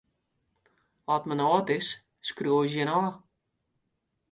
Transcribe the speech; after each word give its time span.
Ast 1.13 1.25
men 1.29 1.43
âld 1.49 1.67
is, 1.77 1.87
skriuwe 2.27 2.65
se 2.69 2.75
jin 2.75 2.93
ôf. 3.01 3.11